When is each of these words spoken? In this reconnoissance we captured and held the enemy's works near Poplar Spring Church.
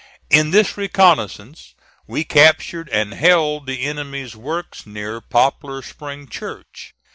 In 0.31 0.49
this 0.49 0.77
reconnoissance 0.77 1.75
we 2.07 2.23
captured 2.23 2.89
and 2.89 3.13
held 3.13 3.67
the 3.67 3.83
enemy's 3.83 4.35
works 4.35 4.87
near 4.87 5.21
Poplar 5.21 5.83
Spring 5.83 6.27
Church. 6.27 6.95